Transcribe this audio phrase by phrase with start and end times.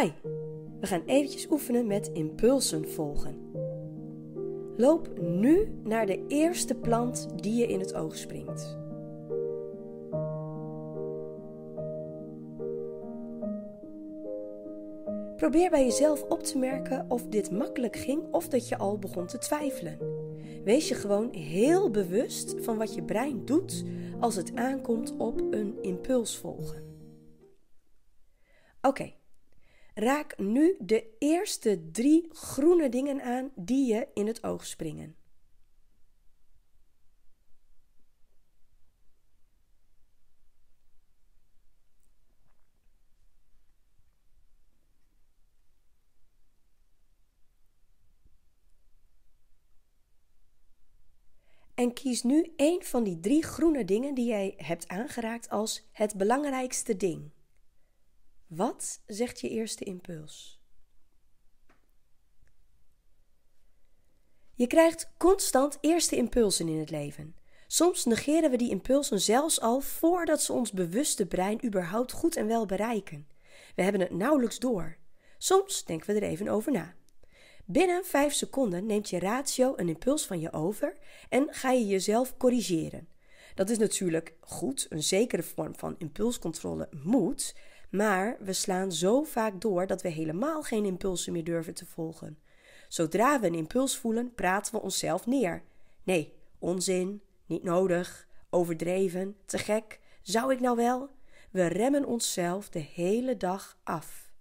[0.00, 0.10] Hi,
[0.80, 3.50] we gaan eventjes oefenen met impulsen volgen.
[4.76, 8.78] Loop nu naar de eerste plant die je in het oog springt.
[15.36, 19.26] Probeer bij jezelf op te merken of dit makkelijk ging of dat je al begon
[19.26, 19.98] te twijfelen.
[20.64, 23.84] Wees je gewoon heel bewust van wat je brein doet
[24.20, 26.82] als het aankomt op een impuls volgen.
[28.80, 29.12] Oké,
[29.94, 35.16] raak nu de eerste drie groene dingen aan die je in het oog springen.
[51.74, 56.16] En kies nu één van die drie groene dingen die jij hebt aangeraakt als het
[56.16, 57.30] belangrijkste ding.
[58.46, 60.62] Wat zegt je eerste impuls?
[64.54, 67.36] Je krijgt constant eerste impulsen in het leven.
[67.66, 72.46] Soms negeren we die impulsen zelfs al voordat ze ons bewuste brein überhaupt goed en
[72.46, 73.26] wel bereiken.
[73.74, 74.96] We hebben het nauwelijks door.
[75.38, 76.94] Soms denken we er even over na.
[77.64, 80.96] Binnen 5 seconden neemt je ratio een impuls van je over
[81.28, 83.08] en ga je jezelf corrigeren.
[83.54, 87.54] Dat is natuurlijk goed, een zekere vorm van impulscontrole moet,
[87.94, 92.38] maar we slaan zo vaak door dat we helemaal geen impulsen meer durven te volgen.
[92.88, 95.62] Zodra we een impuls voelen, praten we onszelf neer.
[96.02, 101.10] Nee, onzin, niet nodig, overdreven, te gek, zou ik nou wel?
[101.50, 104.32] We remmen onszelf de hele dag af.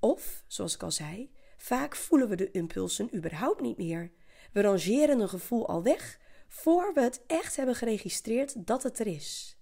[0.00, 4.10] Of, zoals ik al zei, Vaak voelen we de impulsen überhaupt niet meer.
[4.52, 9.06] We rangeren een gevoel al weg voor we het echt hebben geregistreerd dat het er
[9.06, 9.57] is.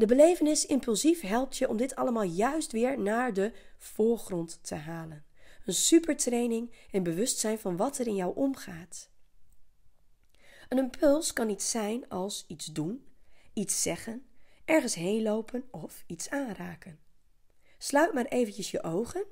[0.00, 5.24] De belevenis impulsief helpt je om dit allemaal juist weer naar de voorgrond te halen.
[5.64, 9.10] Een supertraining in bewustzijn van wat er in jou omgaat.
[10.68, 13.06] Een impuls kan iets zijn als iets doen,
[13.52, 14.26] iets zeggen,
[14.64, 16.98] ergens heen lopen of iets aanraken.
[17.78, 19.24] Sluit maar eventjes je ogen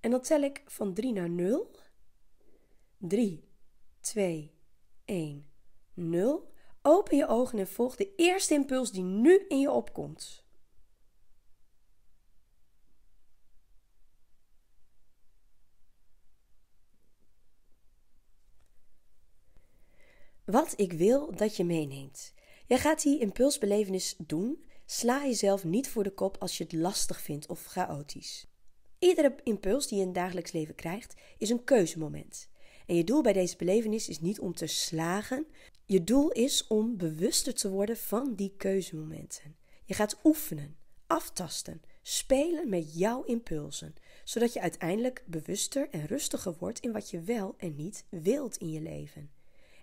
[0.00, 1.70] en dan tel ik van 3 naar 0.
[2.98, 3.44] 3,
[4.00, 4.54] 2,
[5.04, 5.50] 1,
[5.94, 6.49] 0.
[7.20, 10.44] Je ogen en volg de eerste impuls die nu in je opkomt.
[20.44, 22.34] Wat ik wil dat je meeneemt.
[22.66, 24.64] Jij gaat die impulsbelevenis doen.
[24.86, 28.46] Sla jezelf niet voor de kop als je het lastig vindt of chaotisch.
[28.98, 32.48] Iedere impuls die je in het dagelijks leven krijgt, is een keuzemoment.
[32.90, 35.46] En je doel bij deze belevenis is niet om te slagen.
[35.84, 39.56] Je doel is om bewuster te worden van die keuzemomenten.
[39.84, 46.80] Je gaat oefenen, aftasten, spelen met jouw impulsen, zodat je uiteindelijk bewuster en rustiger wordt
[46.80, 49.30] in wat je wel en niet wilt in je leven.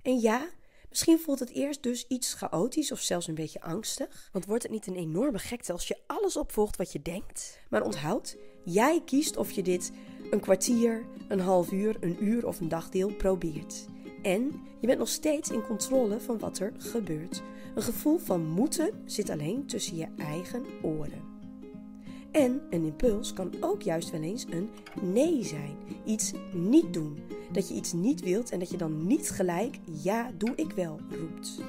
[0.02, 0.50] En ja,
[0.90, 4.30] Misschien voelt het eerst dus iets chaotisch of zelfs een beetje angstig.
[4.32, 7.60] Want wordt het niet een enorme gekte als je alles opvolgt wat je denkt?
[7.70, 9.92] Maar onthoud, jij kiest of je dit
[10.30, 13.88] een kwartier, een half uur, een uur of een dagdeel probeert.
[14.22, 17.42] En je bent nog steeds in controle van wat er gebeurt.
[17.76, 21.22] Een gevoel van moeten zit alleen tussen je eigen oren.
[22.32, 24.70] En een impuls kan ook juist wel eens een
[25.02, 25.76] nee zijn.
[26.06, 27.18] Iets niet doen.
[27.52, 31.00] Dat je iets niet wilt en dat je dan niet gelijk ja, doe ik wel
[31.10, 31.62] roept.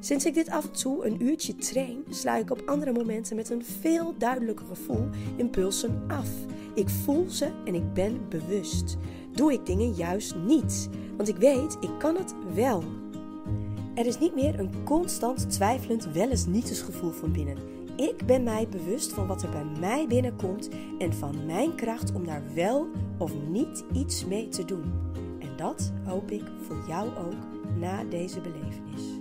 [0.00, 3.50] Sinds ik dit af en toe een uurtje train, sla ik op andere momenten met
[3.50, 6.28] een veel duidelijker gevoel impulsen af.
[6.74, 8.96] Ik voel ze en ik ben bewust.
[9.34, 12.84] Doe ik dingen juist niet, want ik weet, ik kan het wel.
[13.94, 17.56] Er is niet meer een constant twijfelend wel eens niet gevoel van binnen.
[17.96, 20.68] Ik ben mij bewust van wat er bij mij binnenkomt
[20.98, 22.88] en van mijn kracht om daar wel
[23.18, 24.92] of niet iets mee te doen.
[25.38, 29.19] En dat hoop ik voor jou ook na deze belevenis.